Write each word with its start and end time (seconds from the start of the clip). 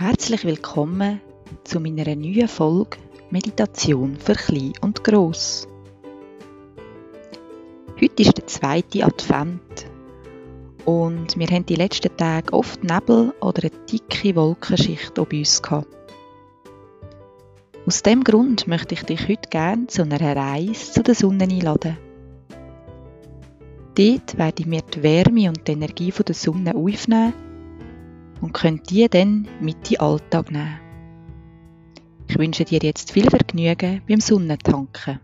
Herzlich 0.00 0.46
willkommen 0.46 1.20
zu 1.62 1.78
meiner 1.78 2.16
neuen 2.16 2.48
Folge 2.48 2.96
Meditation 3.28 4.16
für 4.16 4.32
Klein 4.32 4.72
und 4.80 5.04
Gross. 5.04 5.68
Heute 8.00 8.22
ist 8.22 8.38
der 8.38 8.46
zweite 8.46 9.04
Advent 9.04 9.60
und 10.86 11.38
wir 11.38 11.46
haben 11.48 11.66
die 11.66 11.74
letzten 11.74 12.16
Tage 12.16 12.50
oft 12.54 12.82
Nebel 12.82 13.34
oder 13.42 13.64
eine 13.64 13.84
dicke 13.92 14.34
Wolkenschicht 14.36 15.18
um 15.18 15.26
uns 15.30 15.60
gehabt. 15.60 15.94
Aus 17.84 18.02
dem 18.02 18.24
Grund 18.24 18.66
möchte 18.66 18.94
ich 18.94 19.02
dich 19.02 19.28
heute 19.28 19.50
gerne 19.50 19.86
zu 19.88 20.00
einer 20.00 20.34
Reise 20.34 20.92
zu 20.92 21.02
der 21.02 21.14
Sonne 21.14 21.44
einladen. 21.44 21.98
Dort 23.96 24.38
werde 24.38 24.62
ich 24.62 24.66
mir 24.66 24.80
die 24.80 25.02
Wärme 25.02 25.50
und 25.50 25.68
die 25.68 25.72
Energie 25.72 26.10
der 26.10 26.34
Sonne 26.34 26.74
aufnehmen 26.74 27.34
und 28.40 28.52
könnt 28.52 28.90
die 28.90 29.08
dann 29.08 29.48
mit 29.60 29.76
in 29.76 29.96
den 29.96 30.00
Alltag 30.00 30.50
nehmen. 30.50 30.80
Ich 32.28 32.38
wünsche 32.38 32.64
dir 32.64 32.80
jetzt 32.82 33.12
viel 33.12 33.28
Vergnügen 33.28 34.02
beim 34.06 34.20
Sonnentanken. 34.20 35.20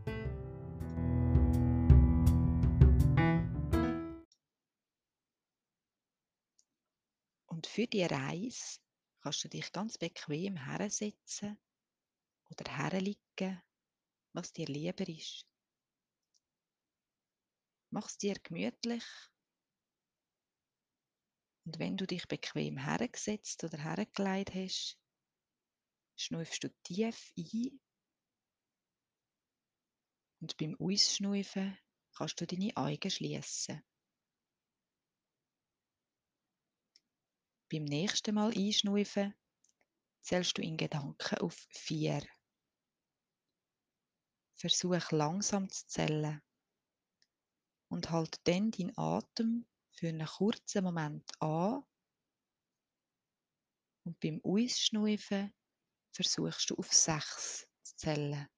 Und 7.47 7.67
für 7.67 7.87
die 7.87 8.05
Reise 8.05 8.81
kannst 9.23 9.45
du 9.45 9.49
dich 9.49 9.73
ganz 9.73 9.99
bequem 9.99 10.57
hersetzen 10.57 11.57
oder 12.51 12.71
herliegen, 12.77 13.63
was 14.33 14.53
dir 14.53 14.67
lieber 14.67 15.09
ist. 15.09 15.47
Mach 17.91 18.09
es 18.09 18.19
dir 18.19 18.35
gemütlich 18.43 19.05
und 21.67 21.81
wenn 21.81 21.97
du 21.97 22.07
dich 22.07 22.29
bequem 22.29 22.79
hergesetzt 22.79 23.65
oder 23.65 23.77
hergelegt 23.77 24.55
hast, 24.55 24.97
schnuifst 26.17 26.63
du 26.63 26.69
tief 26.85 27.33
ein. 27.37 27.81
Und 30.41 30.57
beim 30.59 30.77
Ausschnaufen 30.79 31.77
kannst 32.13 32.41
du 32.41 32.47
deine 32.47 32.77
Augen 32.77 33.11
schließen. 33.11 33.83
Beim 37.69 37.83
nächsten 37.83 38.37
Mal 38.37 38.57
einschnaufen 38.57 39.35
zählst 40.23 40.57
du 40.57 40.63
in 40.63 40.77
Gedanken 40.77 41.39
auf 41.39 41.67
vier. 41.71 42.23
Versuch 44.55 45.11
langsam 45.11 45.69
zu 45.69 45.85
zählen 45.89 46.41
und 47.89 48.11
halt 48.11 48.41
dann 48.45 48.71
deinen 48.71 48.97
Atem 48.97 49.67
für 49.97 50.09
einen 50.09 50.27
kurzen 50.27 50.85
Moment 50.85 51.31
an 51.41 51.83
und 54.05 54.21
beim 54.21 54.41
Ausschnaufen 54.45 55.53
versuchst 56.13 56.71
du 56.71 56.77
auf 56.77 56.93
sechs 56.93 57.67
zu 57.83 57.97
zählen. 57.97 58.49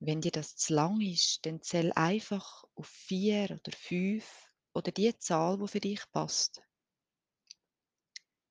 Wenn 0.00 0.20
dir 0.20 0.32
das 0.32 0.56
zu 0.56 0.74
lang 0.74 1.00
ist, 1.00 1.46
dann 1.46 1.62
zähl 1.62 1.90
einfach 1.92 2.64
auf 2.74 2.86
vier 2.86 3.44
oder 3.44 3.72
fünf 3.76 4.52
oder 4.74 4.92
die 4.92 5.16
Zahl, 5.18 5.58
die 5.58 5.68
für 5.68 5.80
dich 5.80 6.02
passt. 6.10 6.60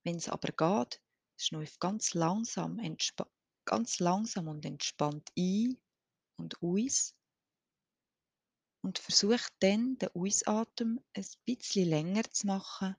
Wenn 0.03 0.15
es 0.15 0.29
aber 0.29 0.51
geht, 0.51 1.01
schnuif 1.37 1.77
ganz 1.79 2.13
langsam, 2.15 2.79
ganz 3.65 3.99
langsam 3.99 4.47
und 4.47 4.65
entspannt 4.65 5.29
ein 5.37 5.79
und 6.37 6.61
aus 6.63 7.13
und 8.83 8.99
versuch 8.99 9.41
dann 9.59 9.97
den 9.97 10.09
Ausatmen 10.13 11.03
ein 11.13 11.25
bisschen 11.45 11.89
länger 11.89 12.23
zu 12.29 12.47
machen 12.47 12.95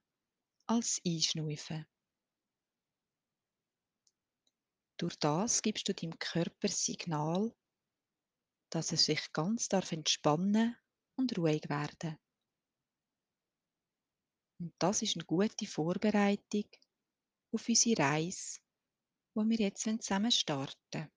als 0.67 1.00
Einschnaufen. 1.06 1.87
Durch 4.99 5.17
das 5.19 5.61
gibst 5.61 5.89
du 5.89 5.94
deinem 5.94 6.19
Körper 6.19 6.69
Signal, 6.69 7.55
dass 8.71 8.93
er 8.93 8.97
sich 8.97 9.33
ganz 9.33 9.69
darf 9.69 9.93
entspannen 9.93 10.77
und 11.17 11.37
ruhig 11.37 11.69
werden. 11.69 12.19
Und 14.61 14.75
das 14.78 15.03
ist 15.03 15.17
eine 15.17 15.25
gute 15.25 15.67
Vorbereitung 15.67 16.65
auf 17.53 17.69
unsere 17.69 18.03
Reise, 18.03 18.61
wo 19.34 19.44
wir 19.44 19.59
jetzt 19.59 19.83
zusammen 19.83 20.31
starten. 20.31 21.11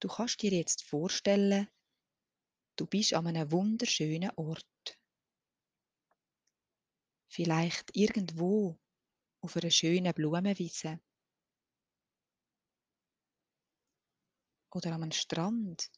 Du 0.00 0.06
kannst 0.08 0.42
dir 0.42 0.52
jetzt 0.52 0.84
vorstellen, 0.84 1.68
du 2.76 2.86
bist 2.86 3.14
an 3.14 3.26
einem 3.26 3.50
wunderschönen 3.50 4.30
Ort. 4.36 4.64
Vielleicht 7.28 7.90
irgendwo 7.96 8.78
auf 9.40 9.56
einer 9.56 9.70
schönen 9.70 10.14
Blumenwiese. 10.14 11.00
Oder 14.70 14.92
am 14.92 15.10
Strand. 15.10 15.90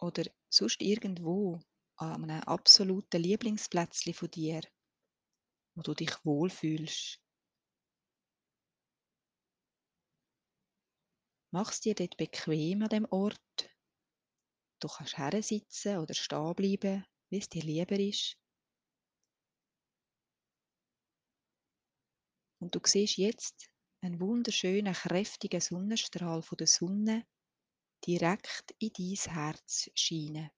Oder 0.00 0.24
sonst 0.48 0.82
irgendwo 0.82 1.60
an 1.96 2.24
einem 2.24 2.42
absoluten 2.42 3.22
Lieblingsplätzchen 3.22 4.14
von 4.14 4.30
dir, 4.30 4.62
wo 5.76 5.82
du 5.82 5.94
dich 5.94 6.12
wohlfühlst. 6.24 7.23
Mach 11.54 11.70
es 11.70 11.80
dir 11.80 11.94
dort 11.94 12.16
bequem 12.16 12.82
an 12.82 12.88
dem 12.88 13.06
Ort. 13.12 13.70
Du 14.80 14.88
kannst 14.88 15.46
sitzen 15.46 15.98
oder 15.98 16.12
stehen 16.12 16.52
bleiben, 16.56 17.06
wie 17.30 17.38
es 17.38 17.48
dir 17.48 17.62
lieber 17.62 17.96
ist. 17.96 18.36
Und 22.58 22.74
du 22.74 22.80
siehst 22.84 23.18
jetzt 23.18 23.70
einen 24.00 24.18
wunderschönen, 24.18 24.94
kräftigen 24.94 25.60
Sonnenstrahl 25.60 26.42
von 26.42 26.56
der 26.56 26.66
Sonne 26.66 27.24
direkt 28.04 28.74
in 28.80 28.90
dein 28.92 29.32
Herz 29.32 29.92
scheinen. 29.94 30.50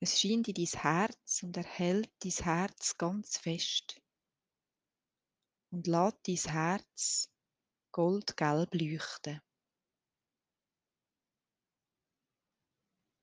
Es 0.00 0.18
scheint 0.18 0.48
in 0.48 0.54
dein 0.54 0.80
Herz 0.80 1.42
und 1.42 1.58
erhält 1.58 2.10
dein 2.20 2.32
Herz 2.32 2.96
ganz 2.96 3.36
fest 3.36 4.00
und 5.70 5.86
lässt 5.86 6.26
dein 6.26 6.52
Herz 6.54 7.33
goldgelb 7.94 8.74
leuchten. 8.74 9.40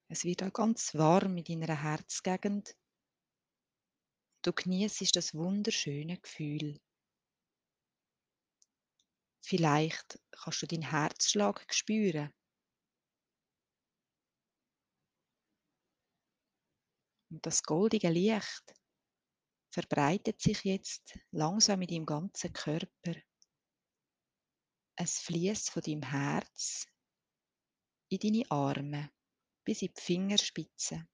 Es 0.08 0.24
wird 0.24 0.44
auch 0.44 0.54
ganz 0.54 0.96
warm 0.96 1.36
in 1.36 1.60
deiner 1.60 1.84
Herzgegend. 1.84 2.74
Du 4.42 4.54
genießt 4.54 5.14
das 5.14 5.34
wunderschöne 5.34 6.18
Gefühl. 6.20 6.80
Vielleicht 9.42 10.18
kannst 10.32 10.62
du 10.62 10.68
deinen 10.68 10.90
Herzschlag 10.90 11.66
spüren. 11.74 12.34
Und 17.30 17.46
das 17.46 17.62
goldige 17.64 18.10
Licht 18.10 18.74
verbreitet 19.74 20.40
sich 20.40 20.64
jetzt 20.64 21.20
langsam 21.32 21.82
in 21.82 21.88
deinem 21.88 22.06
ganzen 22.06 22.54
Körper. 22.54 23.22
Es 25.04 25.18
fließt 25.18 25.72
von 25.72 25.82
deinem 25.82 26.04
Herz 26.04 26.88
in 28.10 28.20
deine 28.20 28.52
Arme 28.52 29.12
bis 29.64 29.82
in 29.82 29.92
die 29.92 30.00
Fingerspitzen 30.00 31.10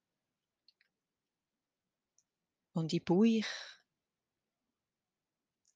und 2.73 2.91
in 2.91 3.05
Bauch, 3.05 3.47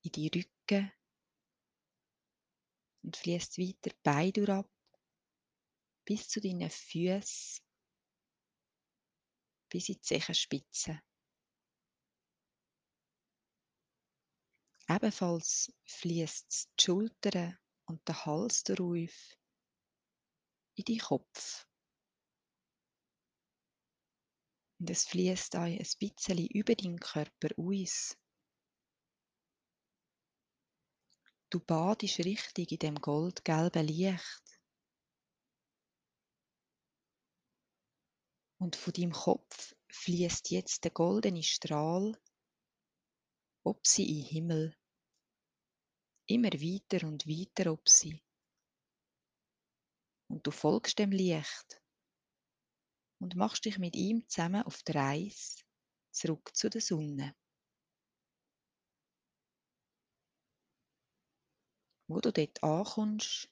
in 0.02 0.12
die 0.12 0.28
Rücken 0.28 0.92
und 3.04 3.16
fließt 3.16 3.58
weiter 3.58 3.96
Beine 4.04 4.56
ab 4.56 4.70
bis 6.04 6.28
zu 6.28 6.42
deinen 6.42 6.70
Füßen, 6.70 7.64
bis 9.70 9.88
in 9.88 9.96
die 9.96 10.02
Zehenspitzen. 10.02 11.02
Ebenfalls 14.90 15.72
fließt 15.86 16.72
die 16.78 16.84
Schultern 16.84 17.58
und 17.92 18.08
der 18.08 18.26
Hals 18.26 18.64
darauf 18.64 19.38
in 20.76 20.86
die 20.86 20.98
Kopf. 20.98 21.68
Und 24.80 24.90
es 24.90 25.04
fließt 25.06 25.56
ein 25.56 25.86
bisschen 26.00 26.48
über 26.48 26.74
deinen 26.74 27.00
Körper 27.00 27.50
aus. 27.58 28.18
Du 31.50 31.60
badest 31.60 32.20
richtig 32.20 32.72
in 32.72 32.80
dem 32.80 32.96
goldgelben 32.96 33.86
Licht. 33.86 34.60
Und 38.58 38.78
von 38.78 38.94
deinem 38.94 39.12
Kopf 39.12 39.76
fließt 39.92 40.50
jetzt 40.52 40.86
der 40.86 40.92
goldene 40.92 41.44
Strahl, 41.44 42.18
ob 43.64 43.86
sie 43.86 44.20
in 44.20 44.26
Himmel 44.26 44.81
immer 46.28 46.52
weiter 46.52 47.08
und 47.08 47.28
weiter 47.28 47.72
ob 47.72 47.88
sie. 47.90 48.22
Und 50.28 50.46
du 50.48 50.52
folgst 50.52 51.00
dem 51.00 51.12
Licht 51.12 51.82
und 53.20 53.36
machst 53.36 53.66
dich 53.66 53.78
mit 53.78 53.96
ihm 53.96 54.28
zusammen 54.28 54.64
auf 54.64 54.82
die 54.84 54.94
Reise 54.94 55.64
zurück 56.12 56.52
zu 56.56 56.70
der 56.70 56.82
Sonne. 56.82 57.36
Wo 62.08 62.20
du 62.20 62.32
dort 62.32 62.62
ankommst, 62.64 63.50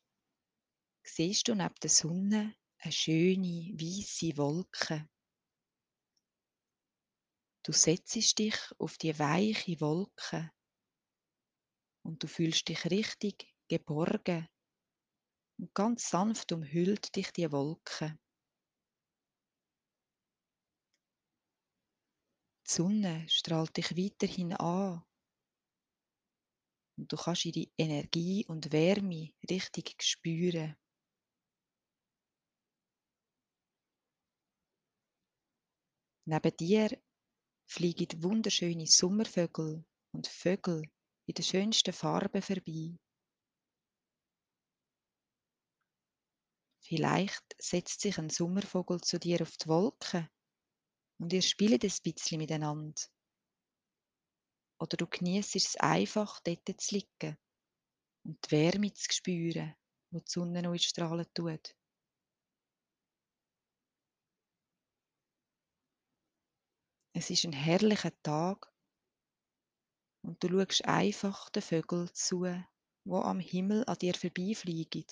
siehst 1.03 1.47
du 1.47 1.55
neben 1.55 1.75
der 1.81 1.89
Sonne 1.89 2.55
eine 2.79 2.91
schöne, 2.91 3.73
weiße 3.73 4.37
Wolke. 4.37 5.09
Du 7.63 7.71
setzt 7.71 8.39
dich 8.39 8.57
auf 8.79 8.97
die 8.97 9.17
weiche 9.17 9.79
Wolke 9.79 10.51
und 12.09 12.23
du 12.23 12.27
fühlst 12.27 12.67
dich 12.67 12.85
richtig 12.85 13.53
geborgen 13.67 14.49
und 15.59 15.71
ganz 15.75 16.09
sanft 16.09 16.51
umhüllt 16.51 17.15
dich 17.15 17.31
die 17.31 17.51
Wolke. 17.51 18.17
Die 22.65 22.71
Sonne 22.71 23.29
strahlt 23.29 23.77
dich 23.77 23.95
weiterhin 23.95 24.53
an 24.53 25.03
und 26.97 27.11
du 27.11 27.15
kannst 27.15 27.45
ihre 27.45 27.69
Energie 27.77 28.43
und 28.47 28.71
Wärme 28.71 29.29
richtig 29.47 30.01
spüren. 30.01 30.75
Neben 36.25 36.57
dir 36.57 36.89
fliegen 37.67 38.23
wunderschöne 38.23 38.87
Sommervögel 38.87 39.85
und 40.11 40.27
Vögel 40.27 40.89
in 41.29 41.35
den 41.35 41.45
schönsten 41.45 41.93
Farben 41.93 42.41
vorbei. 42.41 42.97
Vielleicht 46.83 47.55
setzt 47.59 48.01
sich 48.01 48.17
ein 48.17 48.31
Sommervogel 48.31 48.99
zu 49.01 49.19
dir 49.19 49.43
auf 49.43 49.55
die 49.57 49.67
Wolke 49.67 50.27
und 51.19 51.31
ihr 51.31 51.43
spielt 51.43 51.83
ein 51.83 51.93
bisschen 52.03 52.39
miteinander. 52.39 52.99
Oder 54.79 54.97
du 54.97 55.05
genießt 55.05 55.55
es 55.55 55.75
einfach, 55.75 56.39
dort 56.39 56.81
zu 56.81 56.95
liegen 56.95 57.37
und 58.23 58.43
die 58.45 58.51
Wärme 58.51 58.91
zu 58.91 59.11
spüren, 59.11 59.75
wo 60.09 60.19
die 60.21 60.31
Sonne 60.31 60.63
noch 60.63 60.75
strahlen 60.79 61.27
tut. 61.35 61.75
Es 67.13 67.29
ist 67.29 67.43
ein 67.45 67.53
herrlicher 67.53 68.19
Tag 68.23 68.73
und 70.21 70.43
du 70.43 70.49
schaust 70.49 70.85
einfach 70.85 71.49
den 71.49 71.61
Vögeln 71.61 72.09
zu, 72.13 72.45
wo 73.05 73.21
am 73.21 73.39
Himmel 73.39 73.83
an 73.87 73.97
dir 73.97 74.13
vorbeifliegen. 74.13 75.05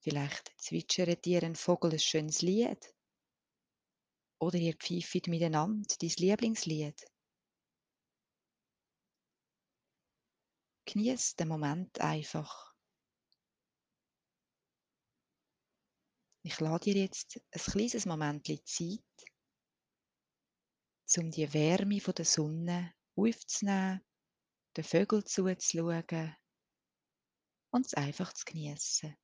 Vielleicht 0.00 0.52
zwitschert 0.56 1.24
dir 1.24 1.42
ein 1.42 1.56
Vogel 1.56 1.92
ein 1.92 1.98
schönes 1.98 2.40
Lied. 2.40 2.94
Oder 4.38 4.56
ihr 4.58 4.74
pfeift 4.74 5.26
miteinander 5.26 5.94
dein 6.00 6.08
Lieblingslied. 6.16 7.04
Genieß 10.86 11.36
den 11.36 11.48
Moment 11.48 12.00
einfach. 12.00 12.74
Ich 16.42 16.58
lade 16.58 16.84
dir 16.84 17.02
jetzt 17.02 17.38
ein 17.52 17.60
kleines 17.60 18.06
Moment 18.06 18.46
Zeit, 18.46 19.04
um 21.18 21.30
die 21.30 21.52
Wärme 21.52 21.98
der 22.00 22.24
Sonne 22.24 22.92
aufzunehmen, 23.16 24.00
den 24.76 24.84
Vögeln 24.84 25.26
zuzuschauen 25.26 26.36
und 27.70 27.86
es 27.86 27.94
einfach 27.94 28.32
zu 28.32 28.44
genießen. 28.44 29.16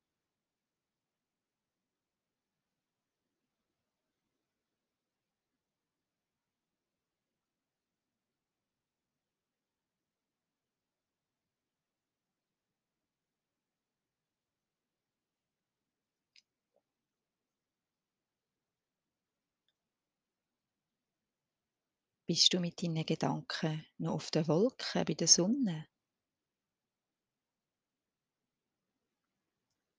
Bist 22.29 22.53
du 22.53 22.59
mit 22.59 22.83
deinen 22.83 23.07
Gedanken 23.07 23.87
noch 23.99 24.15
auf 24.15 24.33
der 24.33 24.49
Wolke 24.49 25.05
bei 25.05 25.15
der 25.15 25.29
Sonne? 25.29 25.87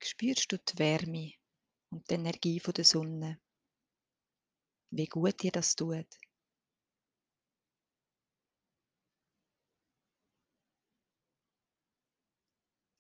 Spürst 0.04 0.52
du 0.52 0.58
die 0.58 0.78
Wärme 0.78 1.32
und 1.90 2.10
die 2.10 2.16
Energie 2.16 2.60
der 2.60 2.84
Sonne? 2.84 3.40
Wie 4.92 5.06
gut 5.06 5.42
dir 5.42 5.52
das 5.54 5.74
tut? 5.74 6.08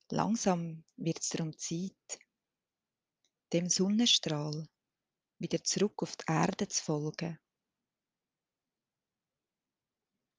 Langsam 0.09 0.85
wird 0.95 1.19
es 1.19 1.27
darum 1.27 1.57
Zeit, 1.57 2.19
dem 3.51 3.67
Sonnenstrahl 3.67 4.69
wieder 5.37 5.61
zurück 5.65 6.01
auf 6.01 6.15
die 6.15 6.31
Erde 6.31 6.69
zu 6.69 6.81
folgen. 6.81 7.37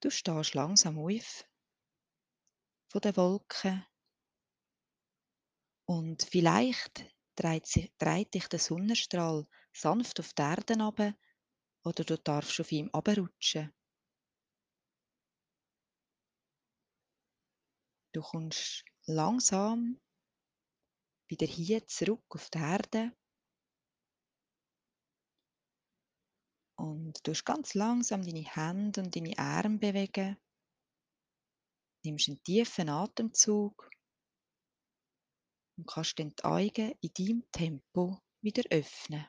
Du 0.00 0.10
stehst 0.10 0.54
langsam 0.54 0.98
auf 0.98 1.44
von 2.88 3.00
den 3.00 3.16
Wolken 3.16 3.84
und 5.86 6.22
vielleicht 6.22 7.04
dreht, 7.34 8.34
dich 8.34 8.46
der 8.48 8.58
Sonnenstrahl 8.58 9.46
sanft 9.72 10.20
auf 10.20 10.32
die 10.34 10.42
Erde 10.42 10.74
runter 10.80 11.14
oder 11.84 12.04
du 12.04 12.16
darfst 12.16 12.60
auf 12.60 12.70
ihm 12.70 12.88
abrutschen. 12.90 13.72
Du 18.12 18.22
kommst 18.22 18.84
langsam 19.06 20.00
wieder 21.28 21.46
hier 21.46 21.86
zurück 21.86 22.24
auf 22.30 22.50
die 22.50 22.58
Erde 22.58 23.12
Und 26.78 27.26
du 27.26 27.32
ganz 27.44 27.74
langsam 27.74 28.22
deine 28.22 28.44
Hände 28.44 29.02
und 29.02 29.16
deine 29.16 29.36
Arme 29.36 29.78
bewegen. 29.78 30.36
Nimmst 32.04 32.28
einen 32.28 32.42
tiefen 32.44 32.88
Atemzug 32.88 33.90
und 35.76 35.88
kannst 35.88 36.20
dann 36.20 36.34
die 36.36 36.44
Augen 36.44 36.94
in 37.00 37.10
deinem 37.18 37.42
Tempo 37.50 38.20
wieder 38.42 38.62
öffnen. 38.70 39.26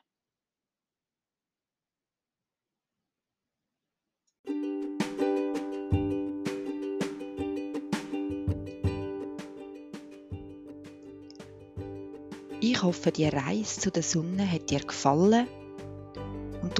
Ich 12.62 12.82
hoffe, 12.82 13.10
die 13.10 13.26
Reise 13.26 13.80
zu 13.80 13.90
der 13.90 14.04
Sonne 14.04 14.48
hat 14.48 14.70
dir 14.70 14.80
gefallen 14.80 15.48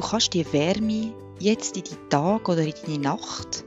du 0.00 0.06
kannst 0.06 0.32
die 0.32 0.50
Wärme 0.52 1.12
jetzt 1.38 1.76
in 1.76 1.84
die 1.84 2.08
Tag 2.08 2.48
oder 2.48 2.62
in 2.62 2.72
deine 2.86 2.98
Nacht 2.98 3.64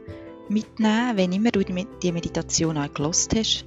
mitnehmen, 0.50 1.16
wenn 1.16 1.32
immer 1.32 1.52
du 1.52 1.63
die 1.63 2.12
Meditation 2.12 2.78
auch 2.78 2.90
hast. 3.00 3.66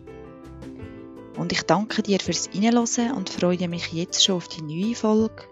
Und 1.38 1.52
ich 1.52 1.62
danke 1.62 2.02
dir 2.02 2.18
fürs 2.18 2.50
Reinhören 2.52 3.12
und 3.12 3.28
freue 3.28 3.68
mich 3.68 3.92
jetzt 3.92 4.24
schon 4.24 4.36
auf 4.36 4.48
die 4.48 4.62
neue 4.62 4.94
Folge 4.94 5.44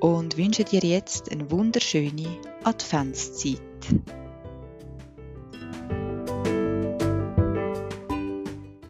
und 0.00 0.36
wünsche 0.36 0.64
dir 0.64 0.80
jetzt 0.80 1.32
eine 1.32 1.50
wunderschöne 1.50 2.38
Adventszeit. 2.62 3.60